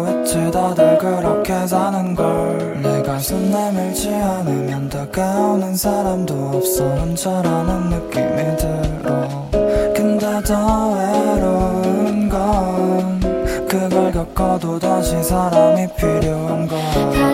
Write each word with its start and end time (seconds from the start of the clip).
도대체 0.00 0.50
다들 0.50 0.98
그렇게 0.98 1.66
사는 1.66 2.14
걸. 2.14 2.80
내가 2.80 3.18
손 3.18 3.50
내밀지 3.50 4.08
않으면 4.08 4.88
다가오는 4.88 5.74
사람도 5.74 6.52
없어. 6.54 6.84
혼자라는 6.84 7.90
느낌이 7.90 8.56
들어. 8.56 9.48
근데 9.94 10.42
더 10.42 10.92
외로운 10.94 12.28
건 12.28 13.20
그걸 13.68 14.12
겪어도 14.12 14.78
다시 14.78 15.22
사람이 15.22 15.86
필요한 15.96 16.66
걸. 16.66 17.29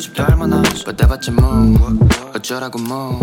고집도 0.00 0.24
알만하 0.24 0.62
받아봤자 0.86 1.30
뭐? 1.32 1.76
어쩌라고 2.34 2.78
뭐? 2.78 3.20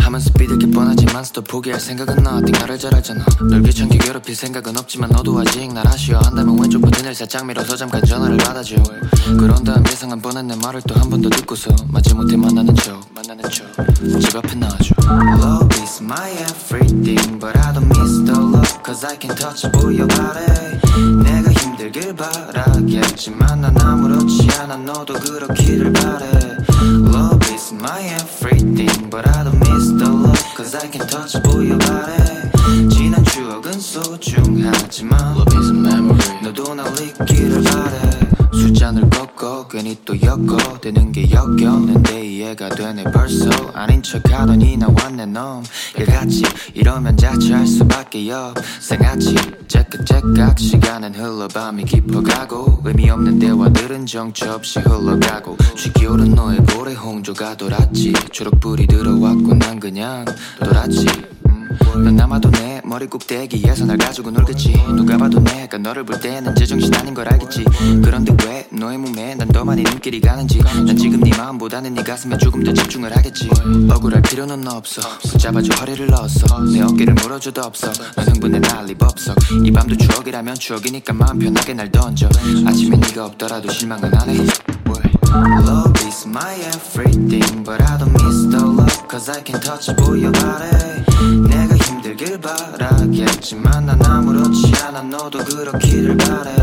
하면서 0.00 0.30
삐들게 0.38 0.70
뻔하지만 0.70 1.24
또 1.32 1.40
포기할 1.40 1.80
생각은 1.80 2.18
nothing 2.18 2.52
나를 2.60 2.78
잘 2.78 2.94
알잖아. 2.94 3.24
널 3.48 3.62
귀찮게 3.62 3.96
괴롭힐 3.96 4.36
생각은 4.36 4.76
없지만 4.76 5.08
너도 5.08 5.38
아직 5.40 5.72
날 5.72 5.86
아쉬워. 5.88 6.20
한다면 6.20 6.60
왼쪽 6.60 6.82
버튼을 6.82 7.14
살짝 7.14 7.46
밀어서 7.46 7.74
잠깐 7.74 8.04
전화를 8.04 8.36
받아줘. 8.36 8.76
그런 9.38 9.64
다음 9.64 9.82
예상한 9.88 10.20
뻔한 10.20 10.46
내 10.46 10.54
말을 10.56 10.82
또 10.82 10.94
한 11.00 11.08
번 11.08 11.22
더 11.22 11.30
듣고서 11.30 11.74
마지못해 11.88 12.36
만나는 12.36 12.74
척 12.74 13.00
만나는 13.14 13.42
척집 13.48 14.36
앞에 14.36 14.54
나와줘 14.56 14.94
my 16.04 16.30
everything 16.30 17.38
But 17.38 17.56
I 17.56 17.72
don't 17.72 17.88
miss 17.88 18.20
the 18.26 18.38
love 18.38 18.82
Cause 18.82 19.04
I 19.04 19.16
can 19.16 19.34
touch 19.36 19.62
보여 19.72 20.06
바래 20.06 20.80
내가 21.22 21.50
힘들길 21.50 22.14
바라겠지만 22.14 23.60
난 23.60 23.80
아무렇지 23.80 24.48
않아 24.60 24.76
너도 24.76 25.14
그렇기를 25.14 25.92
바래 25.92 26.28
Love 26.82 27.54
is 27.54 27.72
my 27.72 28.02
everything 28.20 29.10
But 29.10 29.26
I 29.28 29.44
don't 29.44 29.58
miss 29.58 29.88
the 29.96 30.10
love 30.10 30.54
Cause 30.56 30.76
I 30.76 30.90
can 30.90 31.06
touch 31.06 31.40
보여 31.42 31.78
바래 31.78 32.50
지난 32.90 33.24
추억은 33.24 33.80
소중하지만 33.80 35.36
Love 35.36 35.58
is 35.58 35.70
a 35.70 35.76
memory 35.76 36.40
너도 36.42 36.74
날 36.74 36.86
잊기를 37.00 37.62
바래 37.62 38.23
술잔을 38.54 39.10
꺾어 39.10 39.68
괜히 39.68 39.96
또 40.04 40.14
엮어 40.20 40.78
되는 40.80 41.12
게 41.12 41.30
역겹는데 41.30 42.24
이해가 42.26 42.68
되네 42.70 43.04
벌써 43.04 43.48
아닌 43.74 44.02
척하더니 44.02 44.76
나왔네 44.76 45.26
놈 45.26 45.62
일같이 45.98 46.42
이러면 46.72 47.16
자취할 47.16 47.66
수밖에 47.66 48.30
없생같이 48.30 49.34
째깍째깍 49.68 50.58
시간은 50.58 51.14
흘러 51.14 51.48
밤이 51.48 51.84
깊어가고 51.84 52.82
의미 52.84 53.10
없는 53.10 53.38
대화들은 53.38 54.06
정처 54.06 54.54
없이 54.54 54.78
흘러가고 54.78 55.56
쥐기 55.76 56.06
오른 56.06 56.34
너의 56.34 56.58
고래 56.66 56.94
홍조가 56.94 57.56
돌았지 57.56 58.12
초록불이 58.32 58.86
들어왔고 58.86 59.54
난 59.54 59.80
그냥 59.80 60.24
돌았지 60.62 61.06
음, 61.06 61.43
넌 62.02 62.18
아마도 62.20 62.50
내 62.50 62.80
머리 62.84 63.06
꼭대기에서 63.06 63.86
날 63.86 63.96
가지고 63.98 64.30
놀겠지. 64.30 64.72
누가 64.96 65.16
봐도 65.16 65.40
내가 65.40 65.78
너를 65.78 66.04
볼 66.04 66.20
때는 66.20 66.54
제정신 66.54 66.94
아닌 66.94 67.14
걸 67.14 67.28
알겠지. 67.28 67.64
그런데 68.02 68.34
왜 68.46 68.66
너의 68.70 68.98
몸에 68.98 69.34
난 69.34 69.48
더 69.54 69.64
많이 69.64 69.82
눈길이 69.82 70.20
가는지. 70.20 70.58
난 70.58 70.96
지금 70.96 71.20
네 71.20 71.30
마음보다는 71.36 71.94
네 71.94 72.02
가슴에 72.02 72.36
조금 72.38 72.64
더 72.64 72.72
집중을 72.72 73.14
하겠지. 73.16 73.48
억울할 73.90 74.20
필요는 74.22 74.66
없어. 74.66 75.00
붙잡아줘 75.22 75.74
허리를 75.80 76.06
넣었어. 76.08 76.64
내 76.72 76.80
어깨를 76.82 77.14
물어줘도 77.14 77.62
없어. 77.62 77.92
넌 78.16 78.26
흥분해 78.28 78.58
난리 78.60 78.94
법석 78.94 79.36
이 79.64 79.70
밤도 79.70 79.96
추억이라면 79.96 80.56
추억이니까 80.56 81.12
마음 81.12 81.38
편하게 81.38 81.74
날 81.74 81.90
던져. 81.92 82.28
아침에 82.66 82.96
네가 82.96 83.26
없더라도 83.26 83.70
실망은 83.70 84.10
안해. 84.12 84.38
Love 85.34 85.92
is 86.06 86.26
my 86.28 86.54
everything 86.54 87.64
But 87.64 87.82
I 87.82 87.98
don't 87.98 88.12
miss 88.12 88.46
the 88.50 88.73
Cause 89.08 89.30
I 89.30 89.42
can 89.42 89.60
touch 89.60 89.94
보여 89.96 90.32
바래 90.32 91.04
내가 91.48 91.74
힘들길 91.76 92.40
바라겠지만 92.40 93.86
난 93.86 94.04
아무렇지 94.04 94.72
않아 94.82 95.02
너도 95.02 95.44
그렇기를 95.44 96.16
바래 96.16 96.54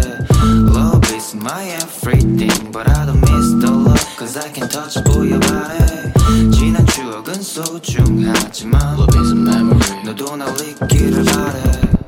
Love 0.44 1.16
is 1.16 1.36
my 1.36 1.70
everything 1.70 2.72
But 2.72 2.90
I 2.90 3.06
don't 3.06 3.22
miss 3.22 3.56
the 3.62 3.72
love 3.72 4.18
Cause 4.18 4.38
I 4.38 4.52
can 4.54 4.68
touch 4.68 5.02
보여 5.04 5.40
바래 5.40 6.12
지난 6.52 6.86
추억은 6.88 7.42
소중하지만 7.42 8.98
Love 8.98 9.20
is 9.20 9.32
a 9.32 9.38
memory 9.38 10.04
너도 10.04 10.36
날 10.36 10.50
잊기를 10.60 11.24
바래 11.24 12.01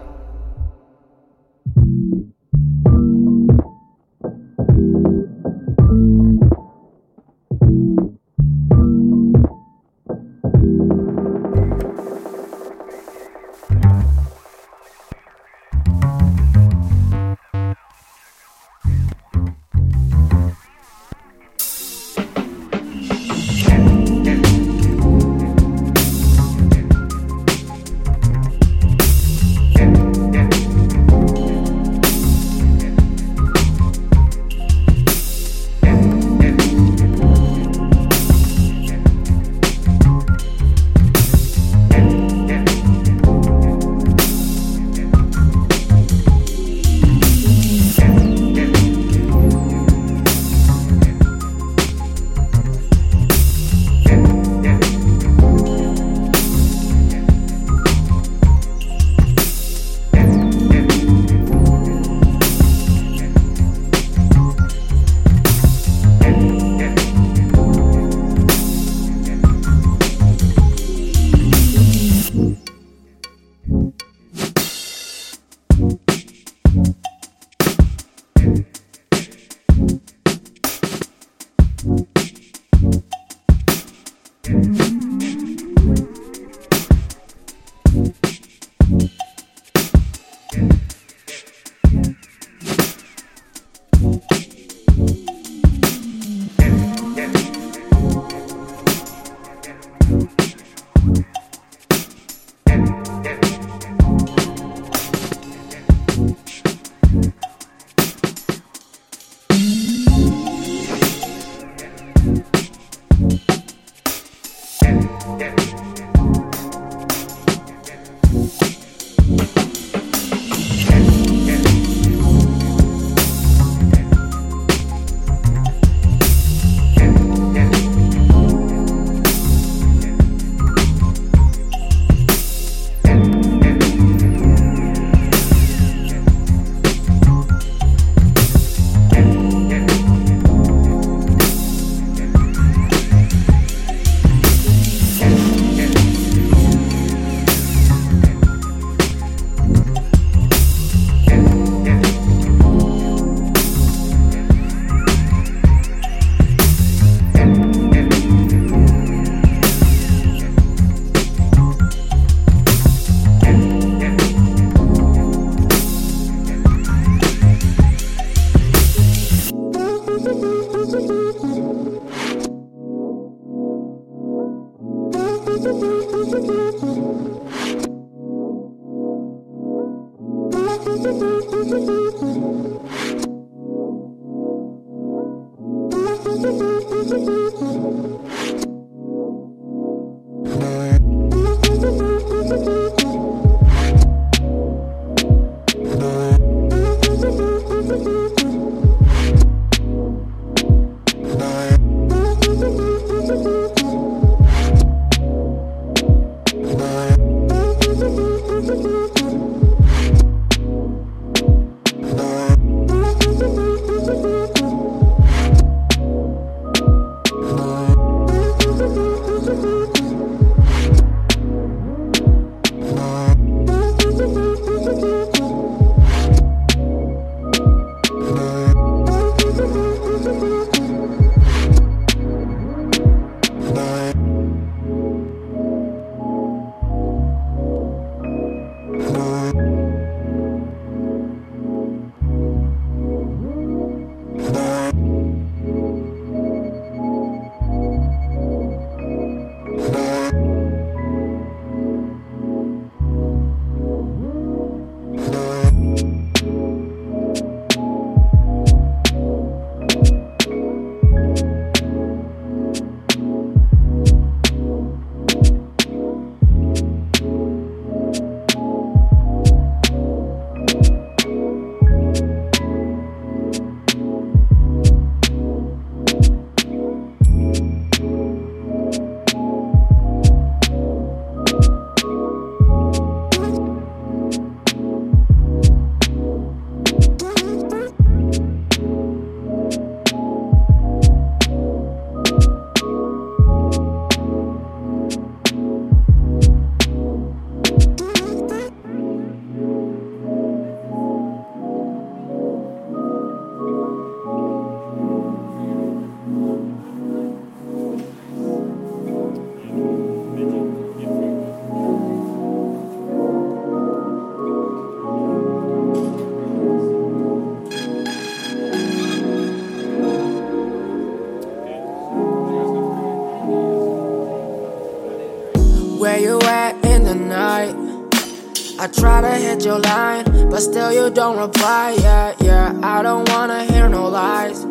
don't 331.13 331.38
reply. 331.38 331.95
Yeah, 331.99 332.34
yeah, 332.39 332.80
I 332.82 333.04
don't 333.04 333.30
wanna 333.30 333.65
hear 333.65 333.88
no 333.88 334.08
lies. 334.08 334.65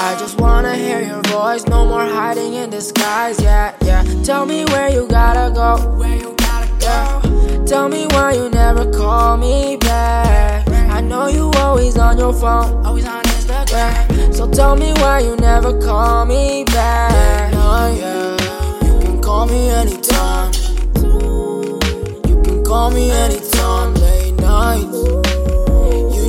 I 0.00 0.16
just 0.18 0.40
wanna 0.40 0.74
hear 0.74 1.02
your 1.02 1.20
voice, 1.24 1.66
no 1.66 1.84
more 1.84 2.06
hiding 2.06 2.54
in 2.54 2.70
disguise. 2.70 3.40
Yeah, 3.42 3.74
yeah. 3.84 4.02
Tell 4.24 4.46
me 4.46 4.64
where 4.66 4.88
you 4.88 5.06
gotta 5.08 5.52
go. 5.54 5.76
Where 5.98 6.16
you 6.16 6.34
gotta 6.38 6.68
go. 6.80 7.66
Tell 7.66 7.88
me 7.88 8.06
why 8.06 8.32
you 8.32 8.48
never 8.48 8.90
call 8.90 9.36
me 9.36 9.76
back. 9.76 10.66
I 10.90 11.02
know 11.02 11.26
you 11.26 11.50
always 11.56 11.98
on 11.98 12.16
your 12.16 12.32
phone, 12.32 12.86
always 12.86 13.06
on 13.06 13.22
Instagram. 13.24 14.34
So 14.34 14.50
tell 14.50 14.74
me 14.74 14.92
why 14.94 15.20
you 15.20 15.36
never 15.36 15.78
call 15.80 16.24
me 16.24 16.64
back. 16.64 17.52
No, 17.52 17.94
yeah. 17.94 18.84
You 18.86 19.00
can 19.00 19.20
call 19.20 19.46
me 19.46 19.68
anytime. 19.68 20.50
You 20.96 22.42
can 22.42 22.64
call 22.64 22.90
me 22.90 23.10
anytime, 23.10 23.94
late 23.96 24.34
nights. 24.40 25.27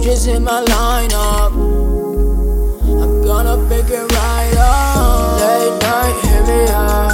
Just 0.09 0.25
hit 0.25 0.41
my 0.41 0.65
lineup. 0.65 1.53
I'm 2.81 3.21
gonna 3.21 3.57
pick 3.69 3.91
it 3.91 4.11
right 4.11 4.57
up. 4.57 5.39
Late 5.39 5.77
night, 5.83 6.17
hit 6.25 6.47
me 6.49 6.61
up. 6.73 7.13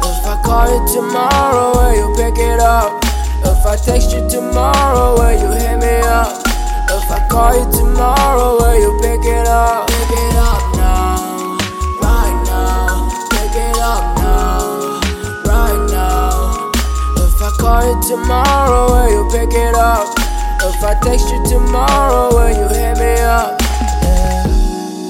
If 0.00 0.24
I 0.24 0.40
call 0.42 0.64
you 0.64 0.80
tomorrow, 0.94 1.76
will 1.76 1.94
you 1.94 2.08
pick 2.16 2.38
it 2.38 2.58
up? 2.58 3.04
If 3.44 3.66
I 3.66 3.76
text 3.76 4.16
you 4.16 4.26
tomorrow, 4.30 5.12
will 5.18 5.32
you 5.38 5.60
hit 5.60 5.76
me 5.76 5.94
up? 6.08 6.32
If 6.88 7.10
I 7.10 7.28
call 7.28 7.52
you 7.52 7.70
tomorrow, 7.70 8.56
will 8.60 8.78
you 8.80 8.98
pick 9.02 9.20
it 9.20 9.46
up? 9.46 9.86
Pick 9.88 10.10
it 10.16 10.36
up 10.36 10.62
now, 10.74 11.58
right 12.00 12.36
now. 12.48 13.10
Pick 13.28 13.56
it 13.60 13.76
up 13.76 14.04
now, 14.24 15.00
right 15.44 15.84
now. 15.92 16.72
If 17.20 17.42
I 17.42 17.50
call 17.60 17.84
you 17.84 18.08
tomorrow, 18.08 18.86
will 18.88 19.10
you 19.10 19.28
pick 19.30 19.52
it 19.52 19.74
up? 19.74 20.25
If 20.78 20.84
I 20.84 20.94
text 21.00 21.30
you 21.32 21.42
tomorrow, 21.48 22.28
will 22.36 22.50
you 22.50 22.68
hit 22.68 22.98
me 22.98 23.18
up? 23.22 23.56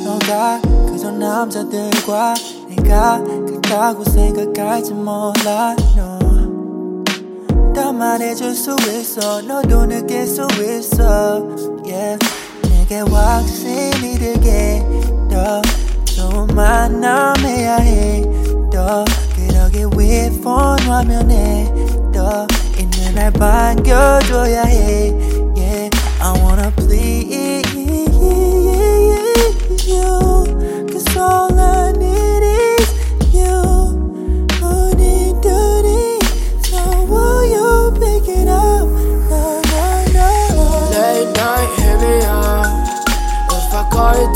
너가 0.05 0.61
그저 0.87 1.11
남자들과 1.11 2.35
내가 2.69 3.19
같다고 3.67 4.05
생각할지 4.05 4.95
몰라 4.95 5.75
no. 5.97 7.03
더 7.75 7.93
말해줄 7.93 8.55
수 8.55 8.77
있어 8.89 9.43
너도 9.43 9.87
느낄 9.87 10.25
수 10.25 10.47
있어 10.63 11.45
yeah. 11.85 12.17
내게 12.71 13.01
확신이 13.01 14.15
들게 14.21 14.87
더 15.29 15.61
좋은 16.05 16.47
만남해야 16.55 17.79
해더 17.79 19.05
그러기 19.35 19.99
위해 19.99 20.31
폰 20.45 20.79
화면에 20.79 21.67
떠 22.15 22.47
있는 22.79 23.17
날 23.17 23.33
반겨줘야 23.33 24.63
해 24.63 25.26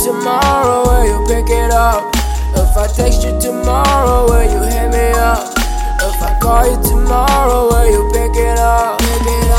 tomorrow, 0.05 0.85
will 0.87 1.05
you 1.05 1.27
pick 1.27 1.51
it 1.51 1.71
up? 1.71 2.15
If 2.55 2.77
I 2.77 2.87
text 2.95 3.25
you 3.25 3.39
tomorrow, 3.41 4.27
will 4.27 4.45
you 4.45 4.63
hit 4.63 4.91
me 4.91 5.11
up? 5.19 5.53
If 6.01 6.23
I 6.23 6.39
call 6.41 6.65
you 6.71 6.83
tomorrow, 6.83 7.69
will 7.69 7.91
you 7.91 8.11
pick 8.13 8.37
it 8.37 8.59
up? 8.59 8.99
Pick 8.99 9.27
it 9.27 9.45
up 9.45 9.50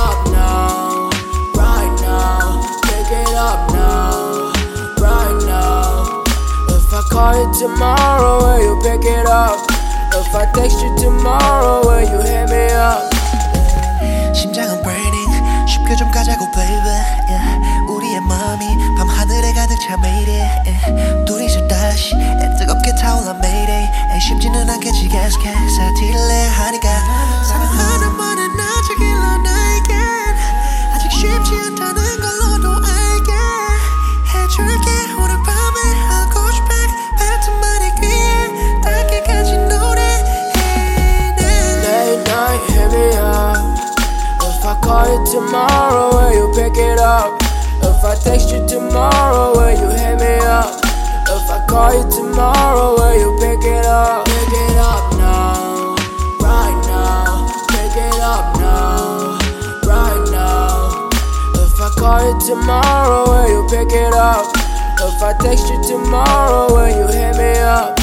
call 7.11 7.35
you 7.35 7.51
tomorrow, 7.59 8.39
will 8.39 8.61
you 8.63 8.75
pick 8.81 9.03
it 9.03 9.27
up? 9.27 9.59
If 10.15 10.33
I 10.33 10.47
text 10.55 10.79
you 10.79 10.91
tomorrow, 10.97 11.83
will 11.83 11.99
you 11.99 12.19
hit 12.23 12.47
me 12.47 12.71
up? 12.71 13.03
심장은 14.33 14.81
burning 14.81 15.31
쉽게 15.67 15.95
좀 15.97 16.09
가자고 16.09 16.47
baby 16.55 16.87
yeah. 17.27 17.59
우리의 17.91 18.21
마음이 18.21 18.65
밤하늘에 18.97 19.53
가득 19.53 19.75
차 19.83 19.95
mayday 19.99 20.47
yeah. 20.65 21.25
둘이서 21.25 21.67
다시 21.67 22.15
뜨겁게 22.57 22.95
타올라 22.95 23.35
yeah. 23.43 23.91
쉽지는 24.25 24.69
않겠지 24.69 25.09
계속해서 25.09 25.77
딜레 25.99 26.47
하니까 26.47 26.87
사랑하는 27.43 28.15
말은 28.15 28.59
아직 28.59 28.99
일러 29.01 29.37
나에겐 29.37 29.95
아직 30.95 31.11
쉽지 31.11 31.59
않다는 31.59 32.01
걸 32.21 32.39
너도 32.39 32.69
알게 32.87 33.31
해줄게 34.31 34.90
up? 47.11 47.41
If 47.83 48.03
I 48.05 48.15
text 48.15 48.51
you 48.53 48.65
tomorrow, 48.67 49.51
will 49.57 49.75
you 49.81 49.89
hit 49.99 50.15
me 50.23 50.35
up? 50.47 50.71
If 51.35 51.45
I 51.55 51.59
call 51.67 51.91
you 51.91 52.05
tomorrow, 52.09 52.95
will 52.95 53.17
you 53.23 53.31
pick 53.43 53.63
it 53.67 53.85
up? 53.85 54.25
Pick 54.25 54.53
it 54.65 54.77
up 54.77 55.03
now, 55.19 55.95
right 56.39 56.79
now. 56.87 57.51
Pick 57.73 57.95
it 58.07 58.19
up 58.33 58.45
now, 58.59 59.35
right 59.91 60.23
now. 60.31 61.09
If 61.63 61.75
I 61.85 61.89
call 61.99 62.21
you 62.27 62.35
tomorrow, 62.47 63.21
will 63.29 63.47
you 63.55 63.61
pick 63.67 63.91
it 63.91 64.13
up? 64.13 64.45
If 65.07 65.21
I 65.21 65.33
text 65.43 65.67
you 65.67 65.79
tomorrow, 65.83 66.71
will 66.73 66.91
you 66.95 67.07
hit 67.07 67.35
me 67.35 67.59
up? 67.59 68.00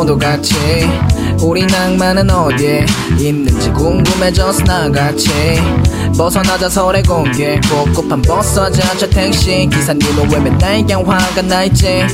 준비를 0.00 0.04
모두 0.04 0.18
같이. 0.18 0.54
우리 1.42 1.66
낭만은 1.66 2.30
어디에 2.30 2.86
있는지 3.18 3.70
궁금해져서 3.70 4.64
나같이. 4.64 5.28
벗어나자 6.16 6.68
서울의 6.68 7.02
공길 7.02 7.60
꿉꿉한 7.60 8.22
버스 8.22 8.54
자차 8.72 9.08
택시 9.08 9.68
기사님은 9.70 10.32
왜 10.32 10.38
맨날 10.40 10.76
그냥 10.78 11.08
화가 11.08 11.42
나 11.42 11.64
있지 11.64 12.06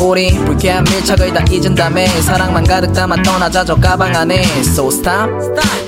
우리 0.00 0.34
불쾌한 0.34 0.84
밀착을 0.84 1.32
다 1.32 1.44
잊은 1.50 1.74
다음에 1.74 2.06
사랑만 2.22 2.64
가득 2.64 2.92
담아 2.92 3.22
떠나자 3.22 3.64
저 3.64 3.74
가방 3.76 4.14
안에. 4.16 4.42
So 4.60 4.88
stop. 4.88 5.30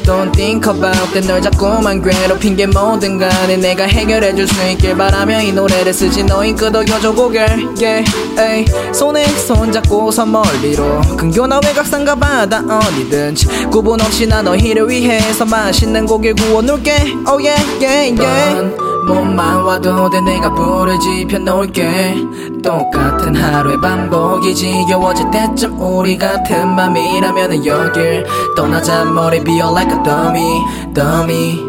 Don't 0.04 0.32
think 0.32 0.68
about 0.68 1.16
it. 1.16 1.26
널 1.26 1.40
자꾸만 1.40 2.02
괴롭힌 2.02 2.56
게 2.56 2.66
뭐든 2.66 3.18
간에 3.18 3.56
내가 3.56 3.84
해결해 3.84 4.34
줄 4.34 4.46
수 4.46 4.54
있길 4.70 4.96
바라며 4.96 5.40
이 5.40 5.52
노래를 5.52 5.94
쓰지. 5.94 6.24
너희 6.24 6.54
끄덕여줘 6.54 7.14
고개. 7.14 7.40
Yeah, 7.80 8.04
에이. 8.38 8.66
손에 8.92 9.26
손잡고서 9.26 10.26
멀리로. 10.26 11.00
근교나 11.16 11.60
외곽산가 11.64 12.14
바다 12.16 12.58
어디든지. 12.58 13.70
구분 13.70 14.00
없이 14.00 14.26
나 14.26 14.42
너희를 14.42 14.88
위해서 14.90 15.44
맛있는 15.44 16.04
고기 16.06 16.32
구워 16.32 16.60
놓을게. 16.60 16.92
Oh 17.26 17.40
yeah 17.40 17.64
yeah 17.80 18.22
yeah 18.22 18.91
몸만 19.12 19.62
와도 19.64 20.08
돼 20.08 20.20
내가 20.22 20.54
불을 20.54 20.98
지펴 20.98 21.38
놓을게. 21.38 22.16
똑같은 22.62 23.36
하루의 23.36 23.78
반복이 23.80 24.54
지겨워질 24.54 25.30
때쯤 25.30 25.78
우리 25.78 26.16
같은 26.16 26.74
맘이라면 26.74 27.66
여길 27.66 28.24
떠나자. 28.56 29.04
머리 29.04 29.44
비어 29.44 29.70
like 29.70 29.92
a 29.92 30.02
dummy 30.02 30.60
dummy. 30.94 31.60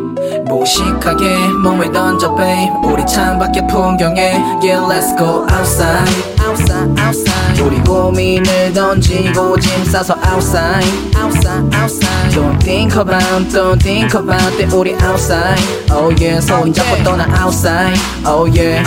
무식하게 0.46 1.50
몸을 1.64 1.92
던져 1.92 2.34
babe. 2.36 2.72
우리 2.86 3.06
창밖의 3.06 3.68
풍경에 3.68 4.22
Yeah 4.64 4.86
let's 4.88 5.18
go 5.18 5.46
outside 5.52 6.08
outside 6.48 6.90
outside 7.00 7.33
우리 7.62 7.80
고민을 7.82 8.74
던지고 8.74 9.60
짐 9.60 9.86
싸서 9.86 10.16
outside 10.26 10.88
outside 11.16 11.64
outside. 11.76 12.34
Don't 12.34 12.60
think 12.60 12.96
about 12.96 13.50
don't 13.52 13.82
think 13.82 14.14
about 14.16 14.54
it 14.60 14.74
우리 14.76 14.94
outside. 15.04 15.62
Oh 15.92 16.12
yeah 16.20 16.40
손 16.42 16.74
잡고 16.74 17.04
떠나 17.04 17.28
outside. 17.44 18.00
Oh 18.26 18.50
yeah. 18.50 18.84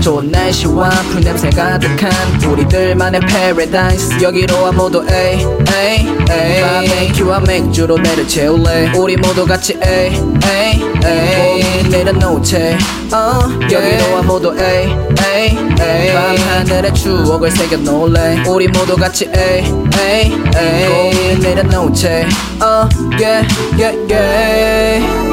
좋은 0.00 0.30
날씨와 0.30 0.90
풀 1.10 1.20
냄새 1.22 1.48
가득한 1.50 2.10
우리들만의 2.44 3.20
paradise. 3.26 4.22
여기로 4.22 4.62
와 4.62 4.72
모두 4.72 5.04
에이 5.10 5.46
에이 5.74 6.06
에이. 6.30 6.60
바베큐와 6.60 7.40
맥주로 7.40 7.96
배를 7.96 8.28
채울래. 8.28 8.92
우리 8.96 9.16
모두 9.16 9.46
같이 9.46 9.78
에이 9.82 10.20
에이 10.44 10.82
에이. 11.04 11.88
내려놓채 11.88 12.76
uh, 13.12 13.72
여기로 13.72 14.14
와 14.14 14.22
모두 14.22 14.54
에이 14.58 14.94
에이 15.24 15.58
에이. 15.80 16.12
밤하늘에 16.12 16.92
추억을 16.92 17.50
새겨 17.50 17.78
놓 17.78 18.01
을래. 18.04 18.42
우리 18.48 18.68
모두 18.68 18.96
같이 18.96 19.30
에이 19.34 19.64
에이 19.98 20.32
에이. 20.56 21.38
내려놓채 21.38 22.26
uh, 22.60 22.88
yeah 23.20 23.46
yeah 23.78 23.96
yeah. 24.10 25.32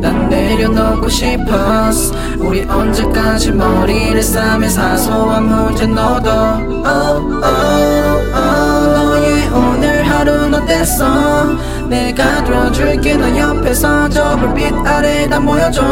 난 0.00 0.28
내려놓고 0.28 1.08
싶었어. 1.08 2.14
우리 2.38 2.62
언제까지 2.62 3.50
머리를 3.52 4.22
싸매 4.22 4.68
사소한 4.68 5.44
문제 5.44 5.86
너도. 5.86 6.30
oh, 6.30 7.42
oh, 7.42 8.32
oh, 8.32 8.86
너의 8.94 9.48
오늘 9.48 10.08
하루는 10.08 10.54
어땠어? 10.54 11.56
내가 11.88 12.44
들어줄게. 12.44 13.16
너 13.16 13.36
옆에서 13.36 14.08
저 14.10 14.36
불빛 14.36 14.72
아래 14.86 15.28
다 15.28 15.40
모여줘. 15.40 15.82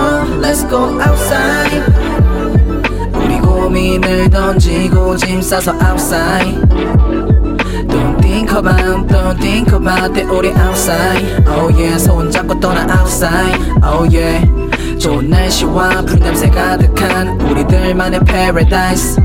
Let's 0.40 0.68
go 0.68 1.00
outside 1.00 1.82
고민을 3.66 4.30
던지고 4.30 5.16
짐 5.16 5.42
싸서 5.42 5.72
outside 5.72 6.60
Don't 7.88 8.20
think 8.20 8.52
about, 8.52 9.08
don't 9.08 9.40
think 9.40 9.74
about 9.74 10.14
that 10.14 10.30
우리 10.30 10.50
outside 10.50 11.42
Oh 11.48 11.74
yeah 11.74 11.98
손 11.98 12.30
잡고 12.30 12.60
떠나 12.60 12.86
outside 12.96 13.58
Oh 13.82 14.06
yeah 14.06 14.46
좋은 15.00 15.28
날씨와 15.28 16.02
풀 16.02 16.20
냄새 16.20 16.48
가득한 16.48 17.40
우리들만의 17.40 18.20
paradise 18.24 19.20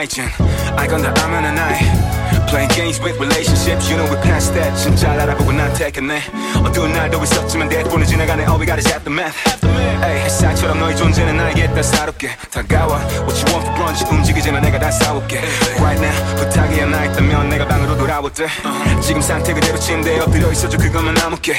dying. 0.00 0.08
I 0.78 0.86
gonna 0.88 1.12
I'm 1.12 1.34
on 1.34 1.44
a 1.44 1.52
night. 1.52 1.84
Playing 2.48 2.70
games 2.70 2.98
with 2.98 3.20
relationships, 3.20 3.90
you 3.90 3.96
know 3.98 4.08
we 4.08 4.16
past 4.24 4.54
that. 4.54 4.74
진짜 4.74 5.08
잘 5.08 5.20
알아보고 5.20 5.52
난 5.52 5.70
택했네. 5.74 6.22
어두운 6.64 6.94
날도 6.94 7.22
있었지만 7.22 7.68
대본은 7.68 8.06
지나가네. 8.06 8.46
All 8.46 8.58
we 8.58 8.64
got 8.64 8.78
is 8.78 8.88
aftermath. 8.88 9.36
Hey, 10.00 10.24
햇살처럼 10.24 10.78
너의 10.78 10.96
존재는 10.96 11.36
나에게 11.36 11.74
따사롭게 11.74 12.30
다가와. 12.50 12.96
What 13.28 13.36
you 13.36 13.52
want 13.52 13.68
for 13.68 13.74
brunch? 13.74 14.04
움직이지만 14.10 14.62
내가 14.62 14.78
다 14.78 14.90
사올게. 14.90 15.42
Right 15.76 16.00
now, 16.00 16.36
부탁이 16.36 16.80
하나 16.80 17.04
있다면 17.04 17.48
내가 17.50 17.68
방으로 17.68 17.98
돌아올 17.98 18.32
때. 18.32 18.46
지금 19.02 19.20
상태 19.20 19.52
그대로 19.52 19.78
침대에 19.78 20.20
엎드려 20.20 20.50
있어줘 20.52 20.78
그것만 20.78 21.12
남을게. 21.12 21.54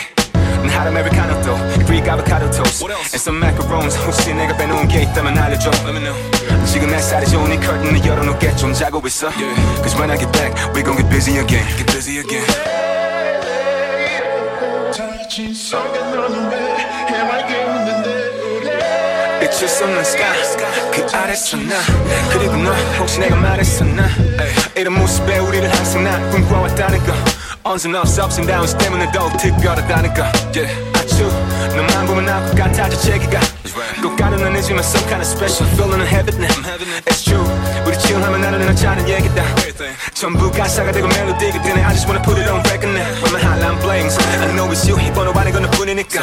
난 0.57 0.69
hot 0.71 0.87
americano 0.87 1.39
또 1.43 1.55
Greek 1.85 2.09
avocado 2.09 2.49
toast 2.49 2.83
And 2.83 3.15
some 3.15 3.37
macarons 3.37 3.95
혹시 3.99 4.33
내가 4.33 4.57
빼놓은 4.57 4.87
게 4.87 5.03
있다면 5.03 5.37
알려줘 5.37 5.69
Let 5.85 5.93
me 5.93 5.99
know 6.01 6.30
지금 6.66 6.92
햇살이 6.94 7.26
좋으니 7.26 7.60
curtain을 7.60 8.04
열어놓게 8.04 8.56
좀 8.56 8.72
자고 8.72 9.00
있어. 9.06 9.30
Cause 9.30 9.96
when 9.96 10.10
I 10.10 10.18
get 10.18 10.30
back 10.32 10.54
we 10.74 10.82
gon' 10.82 10.96
get 10.96 11.08
busy 11.10 11.38
again. 11.38 11.66
Get 11.76 11.86
busy 11.86 12.18
again. 12.18 12.46
잊힐 19.42 19.68
수 19.68 19.84
없는 19.84 20.00
sky 20.00 20.32
그 20.92 21.06
아래서 21.16 21.56
나. 21.56 21.76
그리고 22.30 22.56
너 22.56 22.72
혹시 22.98 23.20
내가 23.20 23.36
말했었나? 23.36 24.08
이런 24.76 24.94
모습에 24.98 25.38
우리를 25.38 25.68
항상 25.72 26.04
난 26.04 26.30
꿈꿔왔다는 26.30 26.98
거. 27.04 27.12
언제나 27.64 28.00
ups 28.00 28.40
and 28.40 28.46
downs 28.46 28.76
때문에 28.78 29.10
더욱 29.12 29.36
특별하다는 29.36 30.14
거. 30.14 30.22
Yeah. 30.54 31.01
아추 31.11 31.23
너만 31.75 32.05
보면 32.05 32.25
나올 32.25 32.45
것 32.47 32.55
같아 32.55 32.89
자체기가 32.89 33.39
꼭 34.01 34.15
가는 34.15 34.43
아니지만 34.43 34.83
some 34.83 35.05
kind 35.07 35.21
of 35.21 35.27
special 35.27 35.69
feeling 35.73 36.01
in 36.01 36.07
heaven 36.07 36.47
It's 37.05 37.23
true 37.23 37.43
우리 37.85 37.97
치열하면 37.97 38.41
나는 38.41 38.67
하자는 38.67 39.07
얘기다 39.07 39.43
전부 40.13 40.51
가사가 40.51 40.91
되고 40.91 41.07
멜로디가 41.07 41.61
되네 41.61 41.83
I 41.83 41.93
just 41.93 42.07
wanna 42.07 42.21
put 42.23 42.39
it 42.39 42.49
on 42.49 42.61
record 42.65 42.89
now 42.93 43.05
When 43.21 43.33
my 43.33 43.41
hotline 43.41 43.79
blings 43.81 44.17
I 44.17 44.53
know 44.55 44.69
it's 44.71 44.87
you 44.87 44.97
번호 45.13 45.31
안에 45.37 45.51
거는 45.51 45.69
뿐이니까 45.71 46.21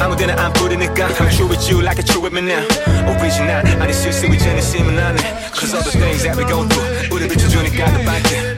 아무 0.00 0.16
데나 0.16 0.34
안 0.42 0.52
뿌리니까 0.52 1.08
I'm 1.08 1.30
true 1.30 1.48
with 1.48 1.70
you 1.70 1.82
like 1.82 1.98
it's 2.02 2.10
true 2.10 2.22
with 2.22 2.34
me 2.34 2.42
now 2.42 2.62
Original 3.06 3.62
아니 3.80 3.92
실수 3.92 4.26
이제는 4.26 4.58
있으면 4.58 4.98
안해 4.98 5.22
Cause 5.54 5.74
all 5.76 5.84
the 5.84 5.92
things 5.92 6.22
that 6.22 6.36
we 6.38 6.44
go 6.46 6.66
through 6.68 7.14
우리 7.14 7.28
비춰주니까 7.28 7.92
더 7.92 7.98
밝게 8.04 8.49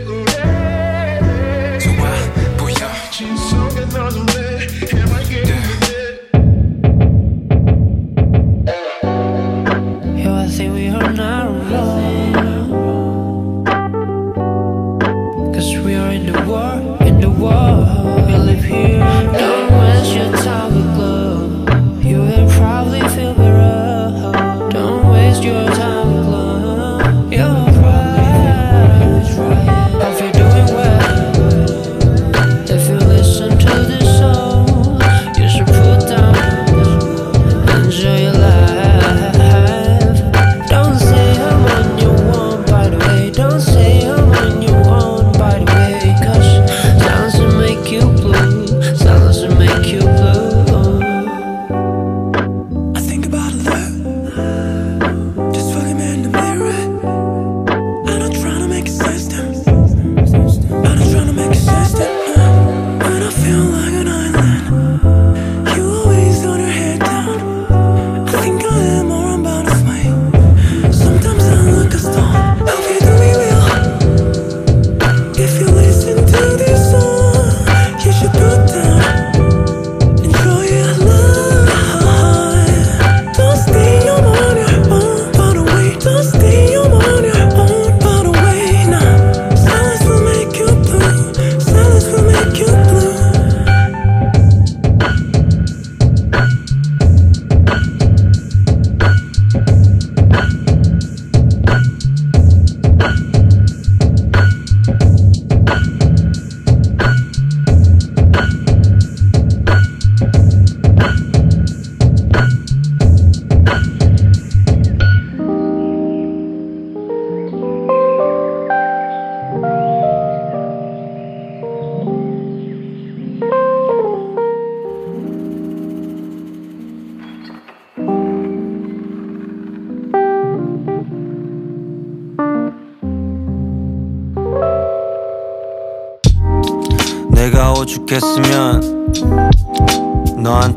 in 16.55 17.19
the 17.19 17.29
war. 17.29 17.92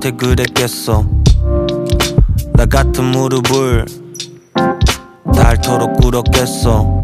너한테 0.07 0.11
그랬겠어. 0.13 1.05
나 2.53 2.67
같은 2.67 3.05
무릎을 3.07 3.87
닳도록 5.35 5.97
꿇었겠어. 5.97 7.01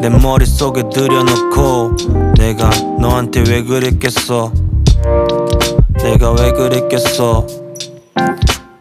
내 0.00 0.08
머릿속에 0.08 0.82
들여놓고 0.92 2.34
내가 2.36 2.70
너한테 2.98 3.44
왜 3.46 3.62
그랬겠어? 3.62 4.52
내가 6.02 6.32
왜 6.32 6.52
그랬겠어? 6.52 7.46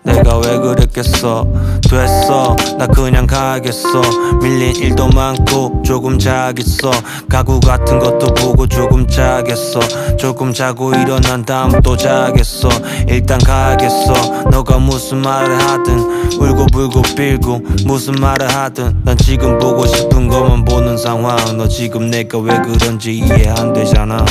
내가 0.03 0.39
왜 0.39 0.57
그랬겠어 0.57 1.45
됐어. 1.89 2.55
나 2.77 2.87
그냥 2.87 3.25
가겠어. 3.25 4.01
밀린 4.41 4.75
일도 4.75 5.09
많고 5.09 5.81
조금 5.83 6.19
자겠어. 6.19 6.91
가구 7.27 7.59
같은 7.59 7.99
것도 7.99 8.33
보고 8.35 8.67
조금 8.67 9.07
자겠어. 9.07 9.79
조금 10.17 10.53
자고 10.53 10.93
일어난 10.93 11.43
다음 11.43 11.81
또 11.81 11.97
자겠어. 11.97 12.69
일단 13.07 13.39
가겠어. 13.39 14.43
너가 14.51 14.77
무슨 14.77 15.19
말을 15.19 15.57
하든 15.57 16.39
울고불고 16.39 17.01
빌고 17.15 17.61
무슨 17.85 18.13
말을 18.15 18.47
하든 18.47 19.01
난 19.03 19.17
지금 19.17 19.57
보고 19.57 19.85
싶은 19.85 20.27
것만 20.27 20.65
보는 20.65 20.97
상황. 20.97 21.37
너 21.57 21.67
지금 21.67 22.09
내가 22.09 22.37
왜 22.39 22.55
그런지 22.61 23.13
이해 23.13 23.49
안 23.49 23.73
되잖아. 23.73 24.25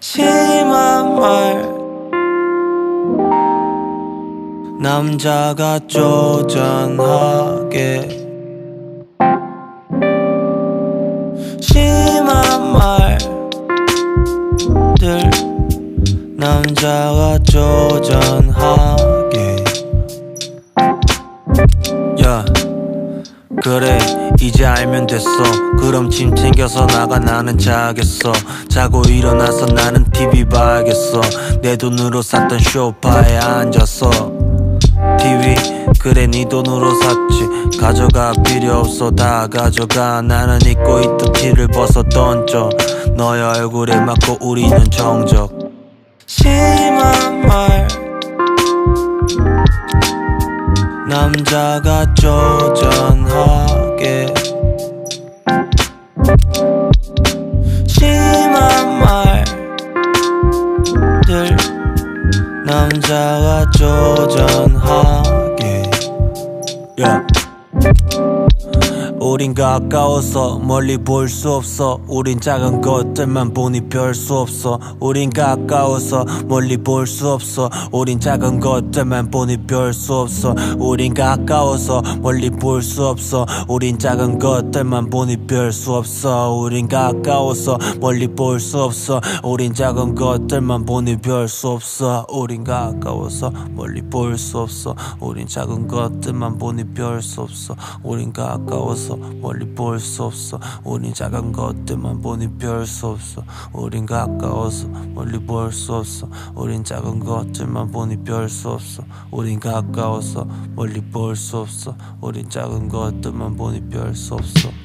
심한 0.00 1.18
말 1.18 1.83
남자가 4.84 5.80
쪼잔하게 5.88 6.58
심한 11.58 12.72
말들 12.74 13.18
남자가 16.36 17.38
쪼잔하게. 17.44 18.44
야 22.22 22.44
그래 23.62 23.96
이제 24.38 24.66
알면 24.66 25.06
됐어. 25.06 25.28
그럼 25.78 26.10
짐 26.10 26.36
챙겨서 26.36 26.86
나가 26.88 27.18
나는 27.18 27.56
자겠어. 27.56 28.34
자고 28.68 29.00
일어나서 29.08 29.64
나는 29.64 30.04
TV 30.10 30.44
봐야겠어. 30.44 31.22
내 31.62 31.74
돈으로 31.78 32.20
샀던 32.20 32.58
쇼파에 32.58 33.38
앉았어 33.38 34.43
TV 35.16 35.54
그래 35.98 36.26
네 36.26 36.44
돈으로 36.48 36.94
샀지. 36.96 37.78
가져가 37.78 38.32
필요 38.44 38.78
없어 38.80 39.10
다 39.10 39.46
가져가. 39.46 40.20
나는 40.22 40.60
입고 40.66 41.00
있던 41.00 41.32
티를 41.32 41.68
벗어 41.68 42.02
던져 42.02 42.68
너의 43.16 43.42
얼굴에 43.42 43.98
맞고 44.00 44.38
우리는 44.40 44.84
정적. 44.90 45.50
심한 46.26 47.46
말. 47.46 47.88
남자가 51.08 52.12
쪼잔하게 52.14 53.34
남자가 62.74 63.70
조전하게 63.70 64.74
yeah. 66.98 67.43
우린 69.34 69.52
가까워서 69.52 70.60
멀리 70.60 70.96
볼 70.96 71.28
수 71.28 71.50
없어 71.54 71.98
우린 72.06 72.38
작은 72.40 72.80
것들만 72.80 73.52
보니 73.52 73.88
별 73.88 74.14
수 74.14 74.36
없어 74.36 74.78
우린 75.00 75.28
가까워서 75.30 76.24
멀리 76.46 76.76
볼 76.76 77.04
수 77.08 77.30
없어 77.30 77.68
우린 77.90 78.20
작은 78.20 78.60
것들만 78.60 79.32
보니 79.32 79.66
별 79.66 79.92
수 79.92 80.14
없어 80.14 80.54
우린 80.78 81.14
가까워서 81.14 82.00
멀리 82.22 82.48
볼 82.48 82.80
수 82.80 83.04
없어 83.08 83.44
우린 83.66 83.98
작은 83.98 84.38
것들만 84.38 85.10
보니 85.10 85.48
별 85.48 85.72
수 85.72 85.94
없어 85.94 86.52
우린 86.52 86.86
가까워서 86.86 87.76
멀리 87.98 88.28
볼 88.28 88.60
수 88.60 88.82
없어 88.84 89.20
우린 89.42 89.74
작은 89.74 90.14
것들만 90.14 90.84
보니 90.84 91.16
별 91.16 91.48
수 91.48 91.70
없어 91.70 92.24
우린 92.30 92.62
가까워서 92.62 93.50
멀리 93.70 94.00
볼 94.00 94.38
수 94.38 94.60
없어 94.60 94.94
우린 95.18 95.48
작은 95.48 95.88
것들만 95.88 96.56
보니 96.56 96.84
별 96.94 97.20
수 97.20 97.40
없어 97.40 97.74
우린 98.04 98.32
가까워서 98.32 99.23
멀리 99.40 99.66
볼 99.74 99.98
수 99.98 100.24
없어. 100.24 100.58
우린 100.84 101.12
작은 101.14 101.52
것들만 101.52 102.20
보니 102.20 102.56
별 102.58 102.86
수 102.86 103.08
없어. 103.08 103.42
우린 103.72 104.06
가까워서 104.06 104.88
멀리 105.14 105.38
볼 105.38 105.72
수 105.72 105.94
없어. 105.94 106.28
우린 106.54 106.84
작은 106.84 107.20
것들만 107.20 107.90
보니 107.90 108.22
별 108.24 108.48
수 108.48 108.70
없어. 108.70 109.04
우린 109.30 109.58
가까워서 109.60 110.46
멀리 110.74 111.00
볼 111.00 111.36
수 111.36 111.58
없어. 111.58 111.96
우린 112.20 112.48
작은 112.48 112.88
것들만 112.88 113.56
보니 113.56 113.88
별 113.88 114.14
수 114.14 114.34
없어 114.34 114.83